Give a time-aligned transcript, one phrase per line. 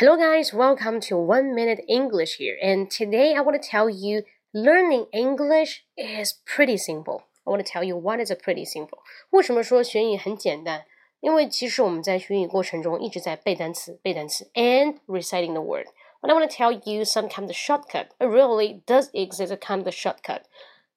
[0.00, 2.56] Hello, guys, welcome to One Minute English here.
[2.62, 4.22] And today I want to tell you
[4.54, 7.24] learning English is pretty simple.
[7.46, 9.00] I want to tell you what is a pretty simple.
[9.28, 10.84] 为什么说学英语很简单？
[11.20, 15.86] 因为其实我们在学英语过程中一直在背单词、背单词 and reciting the word.
[16.22, 18.06] But I want to tell you some kind of shortcut.
[18.18, 20.44] It really does exist a kind of shortcut.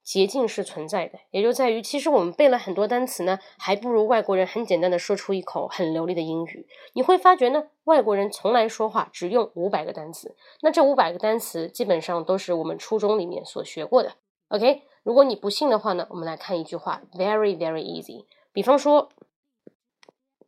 [0.08, 6.66] 捷径是存在的，也就在于，其实我们背了很多单词呢，还不如外国人很简单的说出一口很流利的英语。
[6.94, 14.14] 你会发觉呢，外国人从来说话只用五百个单词，那这五百个单词基本上都是我们初中里面所学过的。
[14.48, 18.24] OK，如果你不信的话呢，我们来看一句话，very very easy。
[18.50, 19.10] 比方说，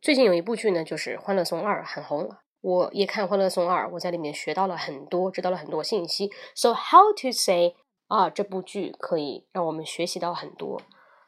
[0.01, 2.31] 最近有一部剧呢，就是《欢乐颂二》很红，
[2.61, 6.31] 我也看《欢乐颂二》，我在里面学到了很多，知道了很多信息。
[6.55, 7.75] So how to say？
[8.11, 10.81] 啊，这部剧可以让我们学习到很多。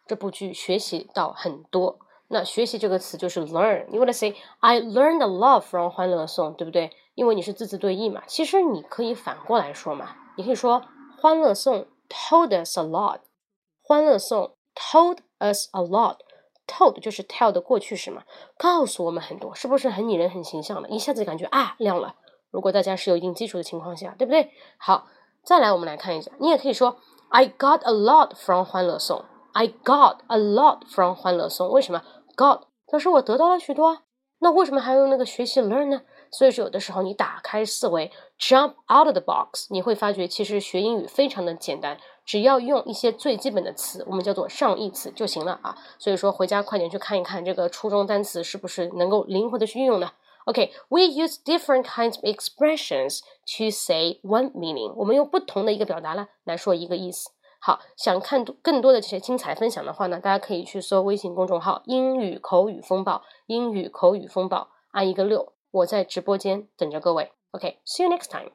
[0.05, 1.98] 这部剧学习到很多。
[2.28, 3.86] 那学习这个词就是 learn。
[3.88, 6.92] 你 wanna say I learned a lot from《欢乐颂》，对不对？
[7.16, 8.23] 因为你是字字对应嘛。
[8.28, 10.81] 其实你可以反过来说嘛，你可以说
[11.22, 13.20] 《欢乐颂》told us a lot。
[13.81, 14.53] 《欢乐颂》
[14.92, 16.18] told us a lot。
[16.68, 18.23] told 就是 tell 的过去式嘛，
[18.58, 20.90] 告诉我们很多，是不是很拟人、很形象的？
[20.90, 22.16] 一下子感觉啊亮了。
[22.52, 24.52] 如果大家是有一定基础的情况下，对不对？
[24.78, 25.08] 好。
[25.45, 26.95] 再来，我们来看一下，你也可以说
[27.27, 29.25] I got a lot from 欢乐颂。
[29.52, 31.69] I got a lot from 欢乐颂。
[31.69, 32.02] 为什么
[32.38, 34.03] got 表示我得到了许多啊？
[34.39, 36.02] 那为什么还用那个学习 learn 呢？
[36.31, 45.78] 所以说，有的时候你打开思维，jump out of the box，你会发觉其实学英语非常的简单，只要用一些最基本的词，我们叫做上义词就行了啊。
[46.00, 50.09] 所以说，回家快点去看一看这个初中单词是不是能够灵活的去运用呢
[50.45, 53.22] OK，we use different kinds of expressions
[53.58, 54.94] to say one meaning.
[54.95, 57.30] 我们用不同的一个表达呢来说一个意思。
[57.59, 67.31] 好，想看更多的这些精彩分享的话呢，大家可以去搜微信公众号“英语口语风暴”，英语口语风暴，按一个六，我在直播间等着各位。
[67.52, 68.52] OK，see you next time.